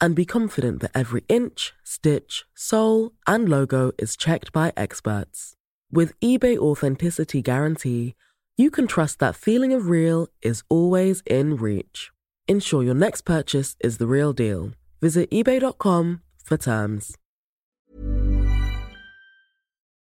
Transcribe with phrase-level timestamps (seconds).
[0.00, 5.54] and be confident that every inch, stitch, sole, and logo is checked by experts.
[5.92, 8.14] With eBay Authenticity Guarantee,
[8.56, 12.10] you can trust that feeling of real is always in reach.
[12.46, 14.70] Ensure your next purchase is the real deal.
[15.00, 17.16] Visit eBay.com for terms.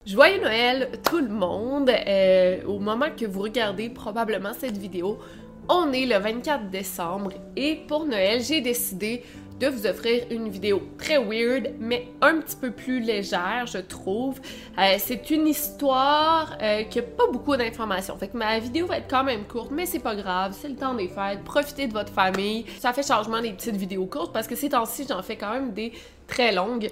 [0.07, 1.91] Joyeux Noël, tout le monde!
[1.91, 5.19] Euh, au moment que vous regardez probablement cette vidéo,
[5.69, 9.23] on est le 24 décembre et pour Noël, j'ai décidé
[9.59, 14.41] de vous offrir une vidéo très weird, mais un petit peu plus légère, je trouve.
[14.79, 18.17] Euh, c'est une histoire euh, qui a pas beaucoup d'informations.
[18.17, 20.77] Fait que ma vidéo va être quand même courte, mais c'est pas grave, c'est le
[20.77, 21.43] temps des fêtes.
[21.45, 22.67] Profitez de votre famille.
[22.79, 25.73] Ça fait changement des petites vidéos courtes parce que ces temps-ci, j'en fais quand même
[25.73, 25.93] des
[26.27, 26.91] très longues.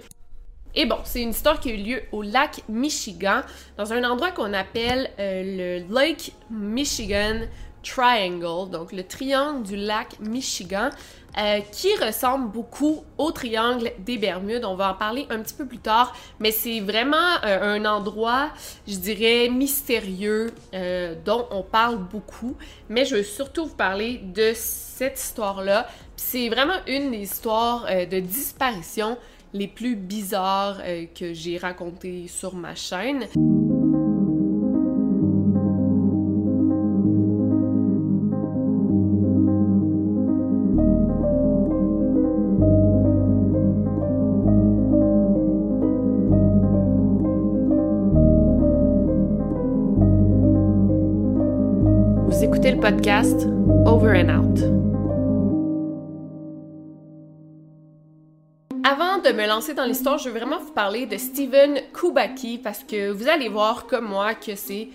[0.78, 3.40] Et bon, c'est une histoire qui a eu lieu au lac Michigan,
[3.78, 7.40] dans un endroit qu'on appelle euh, le Lake Michigan
[7.86, 10.90] Triangle, donc le triangle du lac Michigan,
[11.38, 14.64] euh, qui ressemble beaucoup au triangle des Bermudes.
[14.64, 18.48] On va en parler un petit peu plus tard, mais c'est vraiment euh, un endroit,
[18.88, 22.56] je dirais, mystérieux euh, dont on parle beaucoup.
[22.88, 25.86] Mais je veux surtout vous parler de cette histoire-là.
[26.16, 29.18] C'est vraiment une des histoires de disparition
[29.52, 30.78] les plus bizarres
[31.14, 33.26] que j'ai racontées sur ma chaîne.
[52.86, 54.60] Over and Out.
[58.84, 62.84] Avant de me lancer dans l'histoire, je veux vraiment vous parler de Steven Kubaki parce
[62.84, 64.90] que vous allez voir comme moi que c'est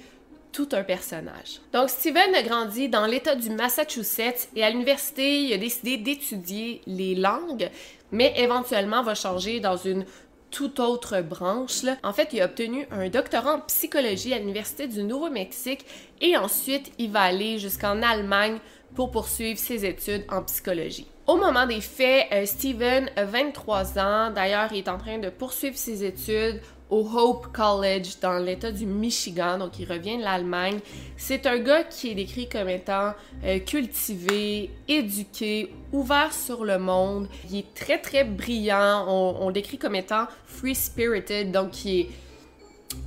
[0.54, 1.60] tout un personnage.
[1.74, 6.82] Donc Steven a grandi dans l'État du Massachusetts et à l'université, il a décidé d'étudier
[6.88, 7.70] les langues,
[8.14, 10.06] mais éventuellement va changer dans une
[10.52, 11.86] toute autre branche.
[12.04, 15.86] En fait, il a obtenu un doctorat en psychologie à l'Université du Nouveau-Mexique
[16.20, 18.60] et ensuite il va aller jusqu'en Allemagne
[18.94, 21.08] pour poursuivre ses études en psychologie.
[21.28, 24.32] Au moment des faits, euh, Steven a 23 ans.
[24.32, 26.60] D'ailleurs, il est en train de poursuivre ses études
[26.92, 30.80] au Hope College dans l'État du Michigan, donc il revient de l'Allemagne.
[31.16, 33.14] C'est un gars qui est décrit comme étant
[33.46, 37.28] euh, cultivé, éduqué, ouvert sur le monde.
[37.50, 39.06] Il est très très brillant.
[39.08, 42.08] On, le décrit comme étant free spirited, donc il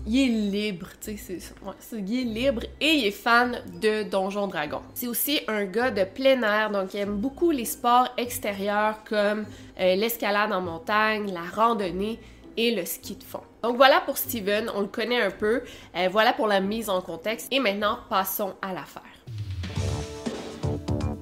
[0.06, 4.80] est libre, tu sais, c'est, il est libre et il est fan de Donjon Dragon.
[4.94, 9.44] C'est aussi un gars de plein air, donc il aime beaucoup les sports extérieurs comme
[9.78, 12.18] euh, l'escalade en montagne, la randonnée
[12.56, 13.42] et le ski de fond.
[13.62, 15.62] Donc voilà pour Steven, on le connaît un peu.
[15.96, 17.48] Euh, voilà pour la mise en contexte.
[17.50, 19.02] Et maintenant, passons à l'affaire.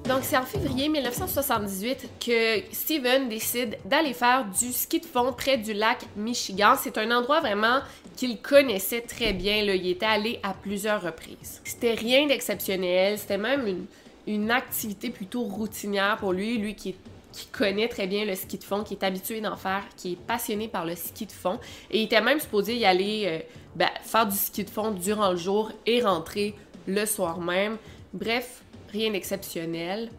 [0.07, 5.57] Donc c'est en février 1978 que Steven décide d'aller faire du ski de fond près
[5.57, 6.75] du lac Michigan.
[6.77, 7.79] C'est un endroit vraiment
[8.17, 9.63] qu'il connaissait très bien.
[9.63, 9.75] Là.
[9.75, 11.61] Il était allé à plusieurs reprises.
[11.63, 13.17] C'était rien d'exceptionnel.
[13.17, 13.85] C'était même une,
[14.27, 16.57] une activité plutôt routinière pour lui.
[16.57, 16.95] Lui qui est
[17.33, 20.15] qui connaît très bien le ski de fond, qui est habitué d'en faire, qui est
[20.15, 21.59] passionné par le ski de fond.
[21.91, 23.39] Et il était même supposé y aller euh,
[23.75, 26.55] ben, faire du ski de fond durant le jour et rentrer
[26.87, 27.77] le soir même.
[28.13, 30.09] Bref, rien d'exceptionnel.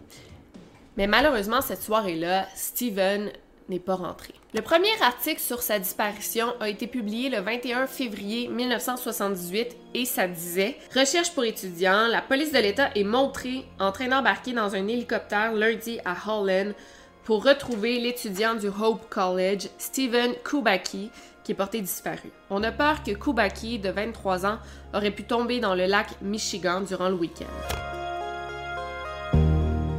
[0.97, 3.31] Mais malheureusement, cette soirée-là, Steven
[3.69, 4.35] n'est pas rentré.
[4.53, 10.29] Le premier article sur sa disparition a été publié le 21 février 1978 et ça
[10.29, 14.87] disait Recherche pour étudiants, la police de l'État est montrée en train d'embarquer dans un
[14.87, 16.75] hélicoptère lundi à Holland
[17.25, 21.11] pour retrouver l'étudiant du Hope College, Stephen Kubaki,
[21.43, 22.31] qui est porté disparu.
[22.51, 24.59] On a peur que Kubaki, de 23 ans,
[24.93, 27.45] aurait pu tomber dans le lac Michigan durant le week-end.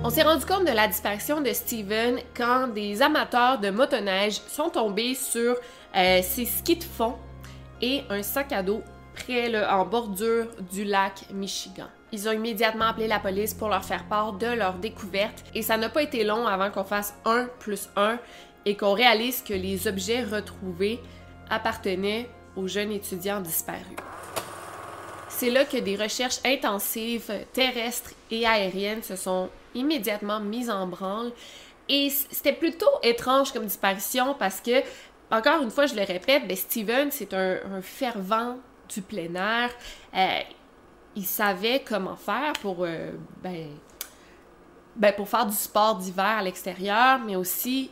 [0.03, 4.69] On s'est rendu compte de la disparition de Steven quand des amateurs de motoneige sont
[4.69, 5.55] tombés sur
[5.95, 7.15] euh, ses skis de fond
[7.81, 8.83] et un sac à dos
[9.15, 11.87] près le, en bordure du lac Michigan.
[12.11, 15.77] Ils ont immédiatement appelé la police pour leur faire part de leur découverte et ça
[15.77, 18.19] n'a pas été long avant qu'on fasse un plus un
[18.65, 20.99] et qu'on réalise que les objets retrouvés
[21.49, 23.97] appartenaient aux jeunes étudiants disparus.
[25.29, 31.31] C'est là que des recherches intensives terrestres et aériennes se sont immédiatement mises en branle
[31.89, 34.81] et c'était plutôt étrange comme disparition parce que,
[35.29, 38.57] encore une fois, je le répète, ben Steven, c'est un, fervent
[38.89, 39.69] du plein air.
[40.15, 40.39] Euh,
[41.15, 43.11] il savait comment faire pour, euh,
[43.41, 43.69] ben,
[44.95, 47.89] ben, pour faire du sport d'hiver à l'extérieur, mais aussi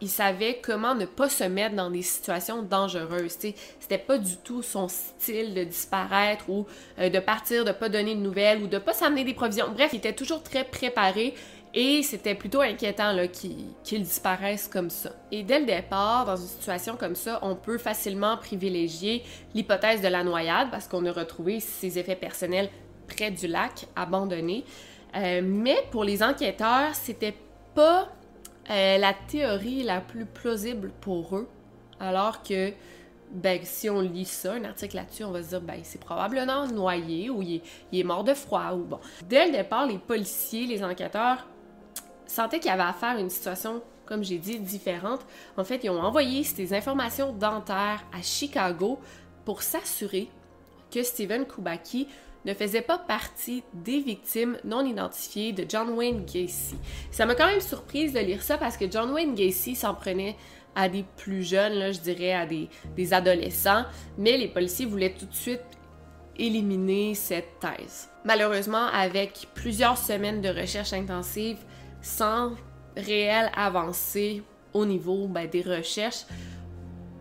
[0.00, 3.36] il savait comment ne pas se mettre dans des situations dangereuses.
[3.80, 6.66] C'était pas du tout son style de disparaître ou
[6.98, 9.66] euh, de partir, de pas donner de nouvelles ou de pas s'amener des provisions.
[9.74, 11.34] Bref, il était toujours très préparé
[11.72, 15.10] et c'était plutôt inquiétant qu'il disparaisse comme ça.
[15.30, 19.22] Et dès le départ, dans une situation comme ça, on peut facilement privilégier
[19.54, 22.70] l'hypothèse de la noyade parce qu'on a retrouvé ses effets personnels
[23.06, 24.64] près du lac, abandonné.
[25.16, 27.34] Euh, mais pour les enquêteurs, c'était
[27.74, 28.08] pas
[28.70, 31.48] euh, la théorie la plus plausible pour eux,
[32.00, 32.72] alors que
[33.32, 36.66] ben, si on lit ça, un article là-dessus, on va se dire, ben, c'est probablement
[36.66, 37.62] noyé ou il
[37.92, 38.98] est, mort de froid ou bon.
[39.24, 41.46] Dès le départ, les policiers, les enquêteurs
[42.30, 45.20] sentaient qu'il y avait affaire à une situation, comme j'ai dit, différente.
[45.56, 48.98] En fait, ils ont envoyé ces informations dentaires à Chicago
[49.44, 50.28] pour s'assurer
[50.90, 52.08] que Stephen Kubaki
[52.44, 56.76] ne faisait pas partie des victimes non identifiées de John Wayne Gacy.
[57.10, 60.36] Ça m'a quand même surprise de lire ça parce que John Wayne Gacy s'en prenait
[60.74, 63.84] à des plus jeunes, là, je dirais à des, des adolescents,
[64.16, 65.60] mais les policiers voulaient tout de suite
[66.38, 68.08] éliminer cette thèse.
[68.24, 71.58] Malheureusement, avec plusieurs semaines de recherche intensive,
[72.02, 72.52] sans
[72.96, 74.42] réelle avancée
[74.72, 76.24] au niveau ben, des recherches,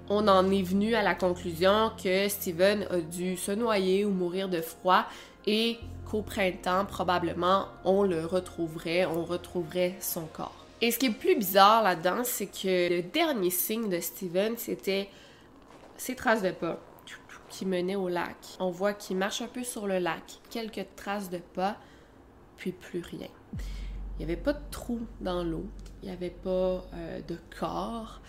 [0.09, 4.49] on en est venu à la conclusion que Steven a dû se noyer ou mourir
[4.49, 5.05] de froid
[5.45, 5.77] et
[6.09, 10.65] qu'au printemps, probablement, on le retrouverait, on retrouverait son corps.
[10.81, 15.09] Et ce qui est plus bizarre là-dedans, c'est que le dernier signe de Steven, c'était
[15.97, 16.79] ses traces de pas
[17.49, 18.37] qui menaient au lac.
[18.59, 21.77] On voit qu'il marche un peu sur le lac, quelques traces de pas,
[22.57, 23.27] puis plus rien.
[24.19, 25.65] Il n'y avait pas de trou dans l'eau,
[26.03, 28.19] il n'y avait pas euh, de corps.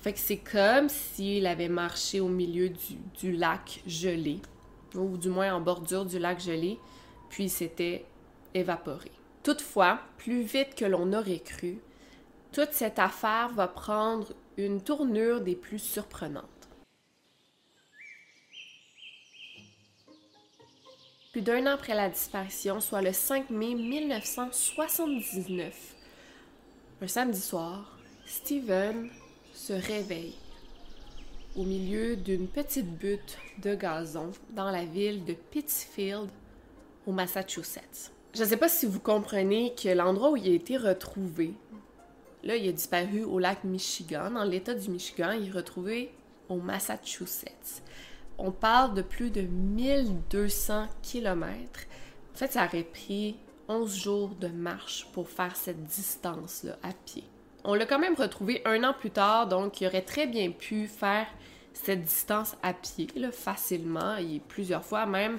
[0.00, 2.70] Fait que c'est comme s'il avait marché au milieu
[3.20, 4.40] du, lac gelé,
[4.94, 6.78] ou du moins en bordure du lac gelé,
[7.28, 8.06] puis s'était
[8.54, 9.10] évaporé.
[9.42, 11.80] Toutefois, plus vite que l'on aurait cru,
[12.52, 16.55] toute cette affaire va prendre une tournure des plus surprenantes.
[21.36, 25.94] Plus d'un an après la disparition, soit le 5 mai 1979,
[27.02, 29.10] un samedi soir, Steven
[29.52, 30.32] se réveille
[31.54, 36.30] au milieu d'une petite butte de gazon dans la ville de Pittsfield,
[37.06, 38.12] au Massachusetts.
[38.34, 41.52] Je ne sais pas si vous comprenez que l'endroit où il a été retrouvé,
[42.44, 46.14] là, il a disparu au lac Michigan, dans l'État du Michigan, il est retrouvé
[46.48, 47.82] au Massachusetts.
[48.38, 51.80] On parle de plus de 1200 kilomètres.
[52.34, 53.36] En fait, ça aurait pris
[53.68, 57.24] 11 jours de marche pour faire cette distance-là à pied.
[57.64, 60.86] On l'a quand même retrouvé un an plus tard, donc il aurait très bien pu
[60.86, 61.26] faire
[61.72, 65.38] cette distance à pied facilement, et plusieurs fois même,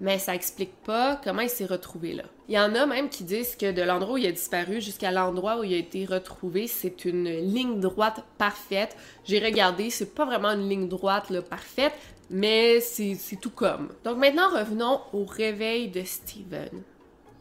[0.00, 2.24] mais ça explique pas comment il s'est retrouvé là.
[2.48, 5.10] Il y en a même qui disent que de l'endroit où il a disparu jusqu'à
[5.10, 8.96] l'endroit où il a été retrouvé, c'est une ligne droite parfaite.
[9.24, 11.94] J'ai regardé, c'est pas vraiment une ligne droite parfaite,
[12.32, 13.90] mais c'est tout comme.
[14.04, 16.82] Donc maintenant, revenons au réveil de Steven.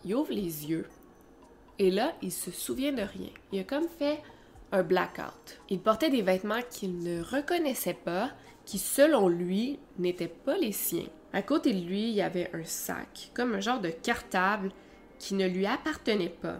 [0.06, 0.88] Il ouvre les yeux,
[1.80, 3.30] et là, il se souvient de rien.
[3.52, 4.20] Il a comme fait
[4.72, 5.60] un blackout.
[5.70, 8.30] Il portait des vêtements qu'il ne reconnaissait pas,
[8.66, 11.08] qui selon lui n'étaient pas les siens.
[11.34, 14.72] À côté de lui, il y avait un sac, comme un genre de cartable
[15.18, 16.60] qui ne lui appartenait pas.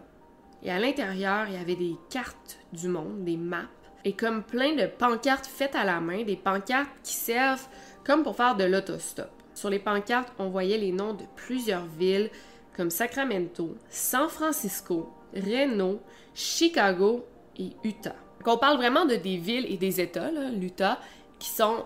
[0.64, 3.70] Et à l'intérieur, il y avait des cartes du monde, des maps,
[4.06, 7.68] et comme plein de pancartes faites à la main, des pancartes qui servent
[8.06, 9.30] comme pour faire de l'autostop.
[9.54, 12.30] Sur les pancartes, on voyait les noms de plusieurs villes,
[12.76, 16.00] comme Sacramento, San Francisco, Reno,
[16.34, 17.26] Chicago
[17.58, 18.16] et Utah.
[18.46, 21.00] On parle vraiment de des villes et des États, l'Utah,
[21.38, 21.86] qui sont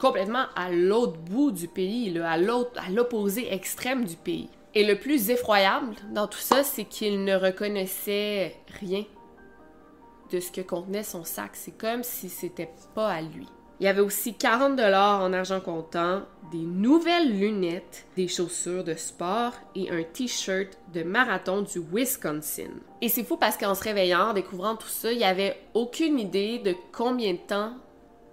[0.00, 4.48] complètement à l'autre bout du pays, à l'autre, à l'opposé extrême du pays.
[4.74, 9.04] Et le plus effroyable dans tout ça, c'est qu'il ne reconnaissait rien
[10.30, 11.52] de ce que contenait son sac.
[11.54, 13.46] C'est comme si c'était pas à lui.
[13.80, 18.94] Il y avait aussi 40 dollars en argent comptant, des nouvelles lunettes, des chaussures de
[18.94, 22.70] sport et un t-shirt de marathon du Wisconsin.
[23.02, 26.18] Et c'est fou parce qu'en se réveillant, en découvrant tout ça, il n'y avait aucune
[26.18, 27.72] idée de combien de temps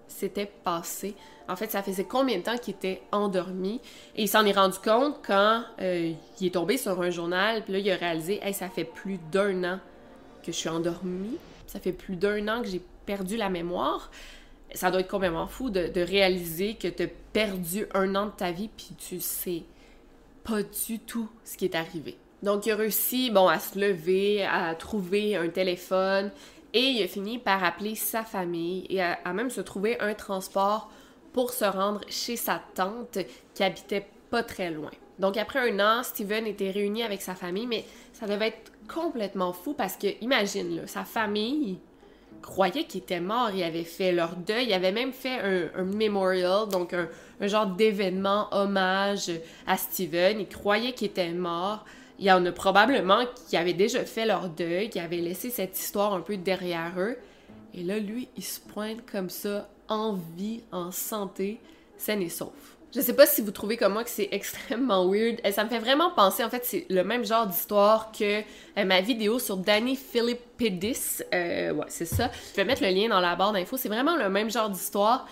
[0.08, 1.16] s'était passé
[1.48, 3.82] en fait, ça faisait combien de temps qu'il était endormi.
[4.16, 7.74] Et il s'en est rendu compte quand euh, il est tombé sur un journal, puis
[7.74, 9.80] là, il a réalisé, hey, ça fait plus d'un an
[10.42, 11.38] que je suis endormi.
[11.68, 14.10] Ça fait plus d'un an que j'ai perdu la mémoire.
[14.74, 18.32] Ça doit être complètement fou de, de réaliser que tu as perdu un an de
[18.32, 19.64] ta vie, puis tu sais
[20.44, 22.18] pas du tout ce qui est arrivé.
[22.42, 26.32] Donc, il a réussi, bon, à se lever, à trouver un téléphone,
[26.74, 30.92] et il a fini par appeler sa famille et à, même se trouver un transport
[31.32, 33.20] pour se rendre chez sa tante
[33.54, 34.92] qui habitait pas très loin.
[35.20, 39.54] Donc après un an, Steven était réuni avec sa famille, mais ça devait être complètement
[39.54, 41.78] fou parce que, imagine, là, sa famille
[42.42, 46.68] croyait qu'il était mort, il avait fait leur deuil, il avait même fait un, memorial,
[46.70, 47.08] donc un,
[47.40, 49.32] un genre d'événement hommage
[49.68, 51.86] à Steven, il croyait qu'il était mort.
[52.20, 55.78] Il y en a probablement qui avaient déjà fait leur deuil, qui avaient laissé cette
[55.78, 57.18] histoire un peu derrière eux.
[57.74, 61.60] Et là, lui, il se pointe comme ça, en vie, en santé,
[61.98, 62.78] saine et sauf.
[62.96, 65.40] Je sais pas si vous trouvez comme moi que c'est extrêmement weird.
[65.46, 68.86] Euh, ça me fait vraiment penser, en fait, c'est le même genre d'histoire que euh,
[68.86, 71.24] ma vidéo sur Danny Philippidis.
[71.34, 72.30] Euh, ouais, c'est ça.
[72.52, 73.78] Je vais mettre le lien dans la barre d'infos.
[73.78, 75.28] C'est vraiment le même genre d'histoire.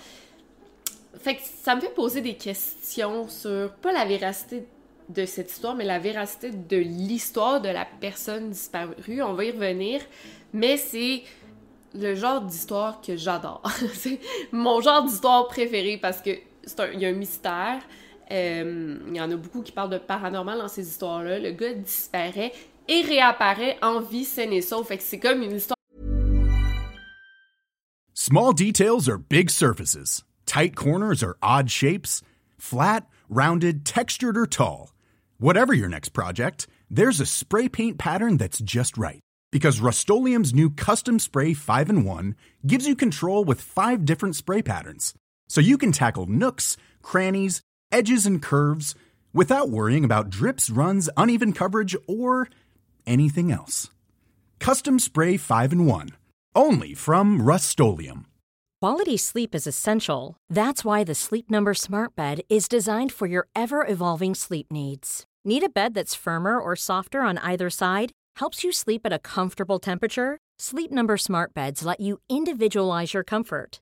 [1.19, 4.65] Fait que ça me fait poser des questions sur, pas la véracité
[5.09, 9.21] de cette histoire, mais la véracité de l'histoire de la personne disparue.
[9.21, 10.01] On va y revenir.
[10.53, 11.23] Mais c'est
[11.93, 13.61] le genre d'histoire que j'adore.
[13.93, 14.19] c'est
[14.51, 16.31] mon genre d'histoire préféré parce que
[16.93, 17.81] il y a un mystère.
[18.31, 21.39] Euh, il y en a beaucoup qui parlent de paranormal dans ces histoires-là.
[21.39, 22.53] Le gars disparaît
[22.87, 24.87] et réapparaît en vie saine et sauve.
[24.87, 25.75] Fait que c'est comme une histoire.
[28.13, 30.23] Small details are big surfaces.
[30.45, 32.21] Tight corners are odd shapes.
[32.57, 34.93] Flat, rounded, textured or tall.
[35.39, 39.19] Whatever your next project, there's a spray paint pattern that's just right.
[39.51, 44.61] Because Rust new Custom Spray 5 and 1 gives you control with five different spray
[44.61, 45.13] patterns
[45.51, 47.59] so you can tackle nooks, crannies,
[47.91, 48.95] edges, and curves
[49.33, 52.47] without worrying about drips, runs, uneven coverage, or
[53.05, 53.89] anything else.
[54.59, 56.09] Custom Spray 5 and 1.
[56.55, 57.77] Only from Rust
[58.79, 60.37] Quality sleep is essential.
[60.49, 65.25] That's why the Sleep Number Smart Bed is designed for your ever evolving sleep needs.
[65.43, 68.11] Need a bed that's firmer or softer on either side?
[68.37, 70.37] Helps you sleep at a comfortable temperature?
[70.59, 73.81] Sleep Number Smart Beds let you individualize your comfort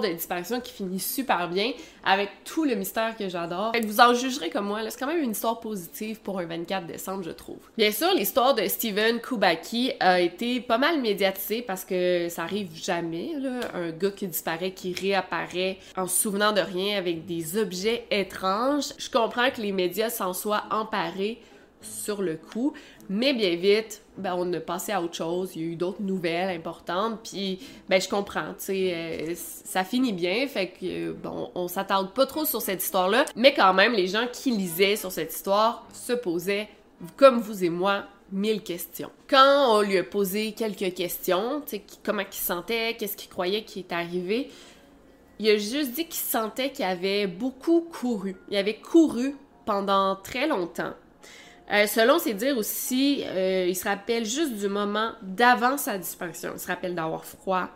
[0.00, 1.72] de disparition qui finit super bien
[2.04, 3.72] avec tout le mystère que j'adore.
[3.82, 7.22] Vous en jugerez comme moi, c'est quand même une histoire positive pour un 24 décembre,
[7.24, 7.58] je trouve.
[7.76, 12.70] Bien sûr, l'histoire de Steven Kubaki a été pas mal médiatisée parce que ça arrive
[12.74, 13.32] jamais,
[13.74, 18.92] un gars qui disparaît, qui réapparaît en se souvenant de rien avec des objets étranges.
[18.98, 21.38] Je comprends que les médias s'en soient emparés
[21.82, 22.72] sur le coup,
[23.08, 25.52] mais bien vite, ben, on a passé à autre chose.
[25.54, 27.20] Il y a eu d'autres nouvelles importantes.
[27.22, 30.46] Puis, ben, je comprends, tu sais, euh, ça finit bien.
[30.46, 33.24] Fait que, bon, on s'attarde pas trop sur cette histoire-là.
[33.36, 36.68] Mais quand même, les gens qui lisaient sur cette histoire se posaient,
[37.16, 39.10] comme vous et moi, mille questions.
[39.28, 43.64] Quand on lui a posé quelques questions, tu sais, comment il sentait, qu'est-ce qu'il croyait
[43.64, 44.50] qui est arrivé,
[45.38, 48.36] il a juste dit qu'il sentait qu'il avait beaucoup couru.
[48.48, 50.94] Il avait couru pendant très longtemps
[51.70, 56.52] euh, selon ses dires aussi, euh, il se rappelle juste du moment d'avant sa disparition.
[56.54, 57.68] Il se rappelle d'avoir froid,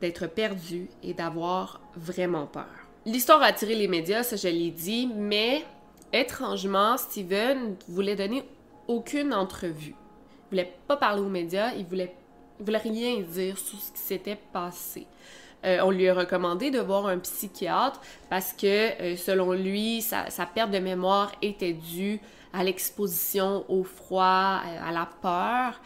[0.00, 2.66] d'être perdu et d'avoir vraiment peur.
[3.06, 5.64] L'histoire a attiré les médias, ça je l'ai dit, mais
[6.12, 8.44] étrangement, Steven voulait donner
[8.88, 9.94] aucune entrevue.
[10.46, 12.14] Il voulait pas parler aux médias, il voulait,
[12.58, 15.06] voulait rien dire sur ce qui s'était passé.
[15.64, 20.70] Euh, on lui a recommandé de voir un psychiatre parce que, selon lui, sa, perte
[20.70, 22.20] de mémoire était due
[22.52, 25.80] à l'exposition au froid, à la peur.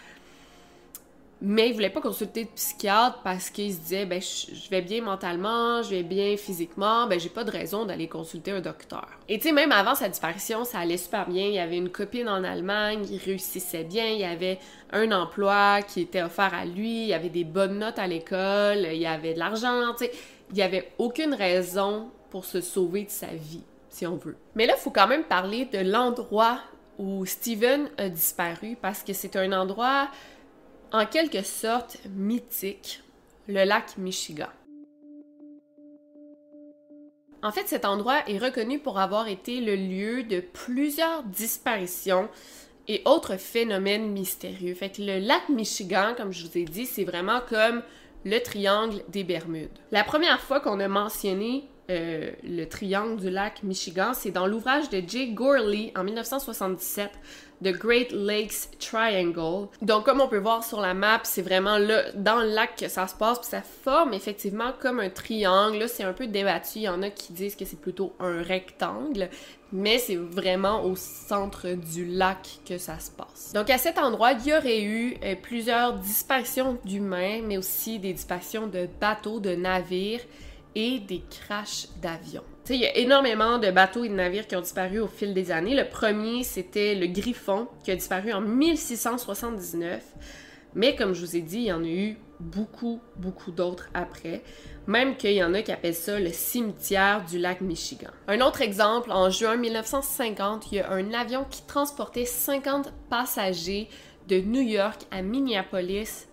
[1.40, 5.02] Mais il voulait pas consulter de psychiatre parce qu'il se disait ben je vais bien
[5.02, 9.07] mentalement, je vais bien physiquement, ben j'ai pas de raison d'aller consulter un docteur.
[9.28, 12.28] Et tu sais même avant sa disparition, ça allait super bien, il avait une copine
[12.28, 14.59] en Allemagne, il réussissait bien, il y avait
[14.92, 18.99] un emploi qui était offert à lui, il avait des bonnes notes à l'école, il
[18.99, 20.12] y avait de l'argent, tu sais,
[20.50, 24.37] il y avait aucune raison pour se sauver de sa vie si on veut.
[24.54, 26.59] Mais là, il faut quand même parler de l'endroit
[26.99, 30.09] où Steven a disparu parce que c'est un endroit
[30.92, 33.02] en quelque sorte mythique,
[33.47, 34.49] le lac Michigan.
[37.42, 42.28] En fait, cet endroit est reconnu pour avoir été le lieu de plusieurs disparitions
[42.88, 44.75] et autres phénomènes mystérieux.
[44.75, 47.83] Fait que le lac Michigan, comme je vous ai dit, c'est vraiment comme
[48.25, 49.78] le triangle des Bermudes.
[49.92, 54.90] La première fois qu'on a mentionné euh, le triangle du lac Michigan, c'est dans l'ouvrage
[54.90, 57.11] de Jay Gorley en 1977,
[57.64, 59.68] The Great Lakes Triangle.
[59.80, 62.88] Donc, comme on peut voir sur la map, c'est vraiment là, dans le lac que
[62.88, 65.78] ça se passe, puis ça forme effectivement comme un triangle.
[65.78, 66.80] Là, c'est un peu débattu.
[66.80, 69.30] Il y en a qui disent que c'est plutôt un rectangle,
[69.73, 73.54] mais c'est vraiment au centre du lac que ça se passe.
[73.54, 78.12] Donc, à cet endroit, il y aurait eu euh, plusieurs disparitions d'humains, mais aussi des
[78.12, 80.21] disparitions de bateaux, de navires
[80.78, 82.44] et des crashs d'avions.
[82.70, 85.50] Il y a énormément de bateaux et de navires qui ont disparu au fil des
[85.50, 85.75] années.
[85.75, 90.04] Le premier, c'était le Griffon, qui a disparu en 1679.
[90.75, 94.44] Mais comme je vous ai dit, il y en a eu beaucoup, beaucoup d'autres après.
[94.87, 98.11] Même qu'il y en a qui appellent ça le cimetière du lac Michigan.
[98.28, 103.88] Un autre exemple, en juin 1950, il y a un avion qui transportait 50 passagers
[104.28, 106.28] de New York à Minneapolis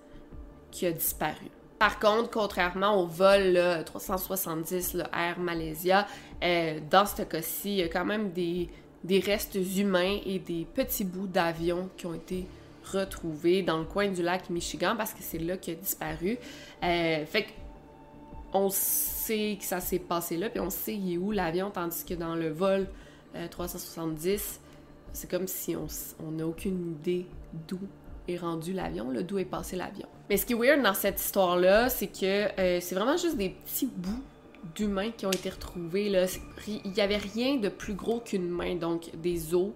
[0.70, 1.50] qui a disparu.
[1.80, 6.08] Par contre, contrairement au vol 370 le Air Malaysia,
[6.44, 8.70] euh, dans ce cas-ci, il y a quand même des,
[9.20, 12.48] restes humains et des petits bouts d'avion qui ont été
[12.92, 16.38] retrouvés dans le coin du lac Michigan parce que c'est là qu'il a disparu.
[16.84, 17.48] Euh, fait
[18.54, 22.06] on sait que ça s'est passé là, puis on sait il est où l'avion, tandis
[22.06, 22.88] que dans le vol
[23.52, 24.38] 370, euh,
[25.12, 27.26] c'est comme si on n'a aucune idée
[27.68, 27.80] d'où
[28.30, 30.08] est rendu l'avion, d'où est passé l'avion.
[30.30, 33.50] Mais ce qui est weird dans cette histoire-là, c'est que euh, c'est vraiment juste des
[33.50, 34.24] petits bouts
[34.76, 36.12] d'humains qui ont été retrouvés.
[36.68, 39.72] Il n'y avait rien de plus gros qu'une main, donc des os,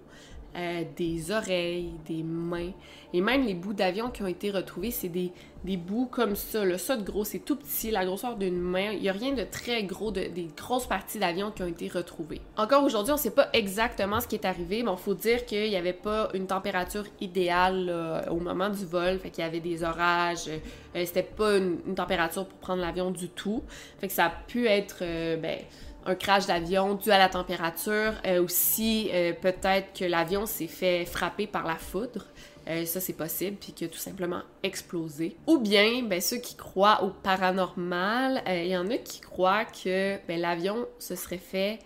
[0.56, 2.72] euh, des oreilles, des mains.
[3.13, 5.32] Et même les bouts d'avion qui ont été retrouvés, c'est des,
[5.63, 6.63] des, bouts comme ça.
[6.63, 6.77] Là.
[6.77, 8.91] Ça de gros, c'est tout petit, la grosseur d'une main.
[8.91, 11.88] Il n'y a rien de très gros, de, des grosses parties d'avion qui ont été
[11.88, 12.41] retrouvées.
[12.58, 15.46] Encore aujourd'hui, on ne sait pas exactement ce qui est arrivé, mais il faut dire
[15.46, 19.20] qu'il n'y avait pas une température idéale au moment du vol.
[19.20, 20.50] Fait qu'il y avait des orages.
[20.96, 23.64] Euh, c'était pas une, température pour prendre l'avion du tout.
[24.00, 25.00] Fait que ça a pu être...
[25.01, 25.59] Euh, ben,
[26.05, 28.14] un crash d'avion dû à la température.
[28.25, 32.25] Euh, aussi, euh, peut-être que l'avion s'est fait frapper par la foudre.
[32.68, 35.35] Euh, ça, c'est possible, puis qu'il a tout simplement explosé.
[35.48, 40.18] Ou bien, ben, ceux qui croient au paranormal, il y en a qui croient que
[40.27, 41.79] ben, l'avion se serait fait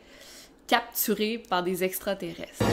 [0.67, 2.63] capturer par des extraterrestres.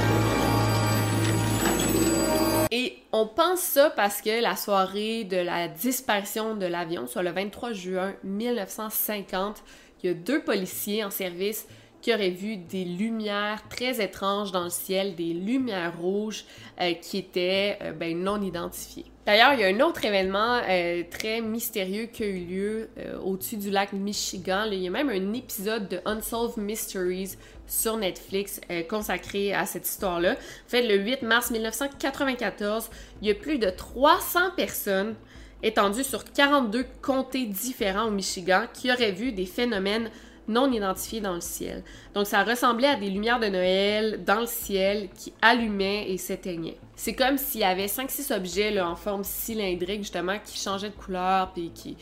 [2.73, 7.33] Et on pense ça parce que la soirée de la disparition de l'avion, soit le
[7.33, 9.63] 23 juin 1950,
[10.03, 11.67] il y a deux policiers en service
[12.01, 16.45] qui auraient vu des lumières très étranges dans le ciel, des lumières rouges
[16.81, 19.05] euh, qui étaient euh, ben, non identifiées.
[19.27, 22.91] D'ailleurs, il y a un autre événement euh, très mystérieux qui a eu lieu
[23.23, 24.65] au-dessus du lac Michigan.
[24.73, 27.37] il y a même un épisode de Unsolved Mysteries
[27.67, 30.33] sur Netflix consacré à cette histoire-là.
[30.33, 32.91] En fait, le 8 mars 1994,
[33.23, 35.15] il y a plus de 300 personnes
[35.63, 40.11] étendu sur 42 comtés différents au Michigan qui auraient vu des phénomènes
[40.49, 41.83] non identifiés dans le ciel.
[42.15, 46.79] Donc ça ressemblait à des lumières de Noël dans le ciel qui allumaient et s'éteignaient.
[46.97, 51.53] C'est comme s'il y avait 5-6 objets en forme cylindrique justement qui changeaient de couleur
[51.53, 51.97] puis qui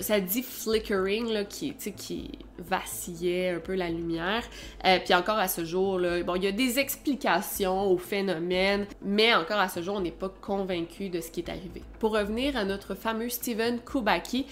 [0.00, 4.42] ça dit flickering, là, qui, qui vacillait un peu la lumière.
[4.84, 9.34] Euh, puis encore à ce jour, bon, il y a des explications au phénomène, mais
[9.34, 11.82] encore à ce jour, on n'est pas convaincu de ce qui est arrivé.
[11.98, 14.46] Pour revenir à notre fameux Steven Kubaki,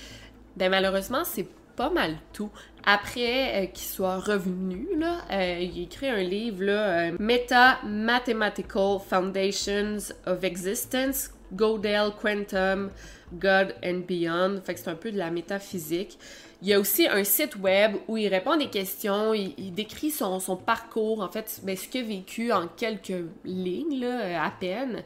[0.56, 2.50] ben malheureusement, c'est pas mal tout.
[2.85, 9.98] Après euh, qu'il soit revenu, là, il a écrit un livre, là, Meta Mathematical Foundations
[10.26, 12.90] of Existence, Godel Quantum,
[13.32, 14.60] God and Beyond.
[14.64, 16.18] Fait que c'est un peu de la métaphysique.
[16.62, 20.38] Il y a aussi un site web où il répond des questions, il, décrit son,
[20.56, 25.02] parcours, en fait, ben, ce qu'il a vécu en quelques lignes, à peine.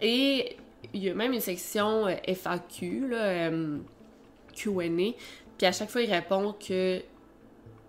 [0.00, 0.56] Et
[0.92, 3.78] il y a même une section euh, FAQ, là, euh,
[4.54, 4.86] Q&A,
[5.56, 7.02] puis à chaque fois, il répond que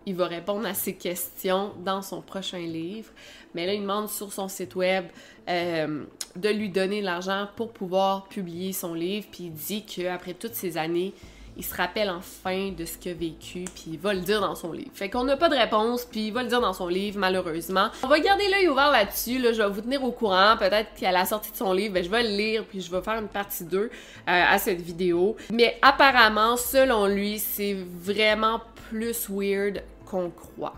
[0.06, 3.12] il va répondre à ces questions dans son prochain livre.
[3.54, 5.06] Mais là, il demande sur son site web
[5.48, 6.04] euh,
[6.36, 9.28] de lui donner l'argent pour pouvoir publier son livre.
[9.32, 11.14] Puis il dit qu'après toutes ces années,
[11.60, 14.56] il se rappelle enfin de ce qu'il a vécu, puis il va le dire dans
[14.56, 14.92] son livre.
[14.94, 17.90] Fait qu'on n'a pas de réponse, puis il va le dire dans son livre, malheureusement.
[18.02, 20.56] On va garder l'œil ouvert là-dessus, là, je vais vous tenir au courant.
[20.58, 23.02] Peut-être qu'à la sortie de son livre, ben, je vais le lire, puis je vais
[23.02, 23.90] faire une partie 2 euh,
[24.26, 25.36] à cette vidéo.
[25.52, 30.76] Mais apparemment, selon lui, c'est vraiment plus weird qu'on croit.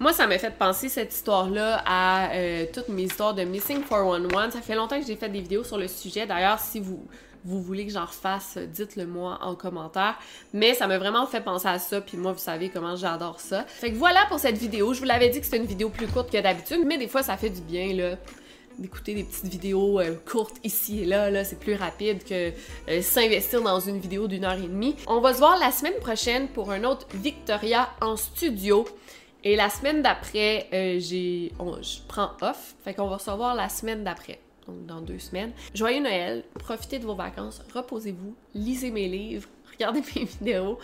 [0.00, 4.50] Moi, ça m'a fait penser cette histoire-là à euh, toutes mes histoires de Missing 411.
[4.50, 6.24] Ça fait longtemps que j'ai fait des vidéos sur le sujet.
[6.24, 7.06] D'ailleurs, si vous,
[7.44, 10.18] vous voulez que j'en refasse, dites-le moi en commentaire.
[10.54, 13.64] Mais ça m'a vraiment fait penser à ça, puis moi, vous savez comment j'adore ça.
[13.68, 14.94] Fait que voilà pour cette vidéo.
[14.94, 17.22] Je vous l'avais dit que c'était une vidéo plus courte que d'habitude, mais des fois,
[17.22, 18.16] ça fait du bien, là
[18.78, 22.50] d'écouter des petites vidéos euh, courtes ici et là, là c'est plus rapide que
[22.88, 24.96] euh, s'investir dans une vidéo d'une heure et demie.
[25.06, 28.86] On va se voir la semaine prochaine pour un autre Victoria en studio.
[29.42, 34.04] Et la semaine d'après, euh, je prends off, fait qu'on va se revoir la semaine
[34.04, 35.52] d'après, donc dans deux semaines.
[35.74, 40.78] Joyeux Noël, profitez de vos vacances, reposez-vous, lisez mes livres, regardez mes vidéos,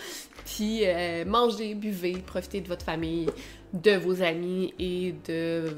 [0.46, 3.28] puis euh, mangez, buvez, profitez de votre famille,
[3.74, 5.76] de vos amis et de,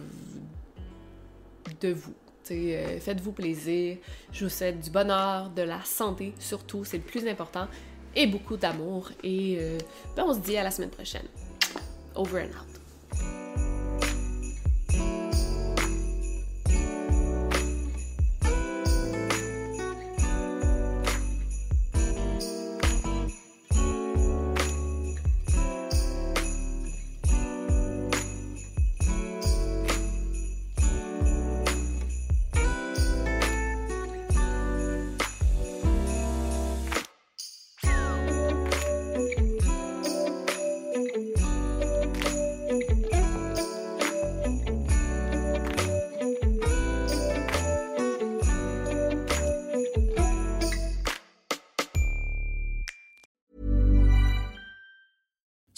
[1.80, 2.14] de vous.
[2.50, 3.98] Euh, faites-vous plaisir.
[4.32, 7.66] Je vous souhaite du bonheur, de la santé surtout, c'est le plus important,
[8.14, 9.10] et beaucoup d'amour.
[9.24, 9.58] Et
[10.16, 11.26] ben on se dit à la semaine prochaine.
[12.18, 12.77] Over and out.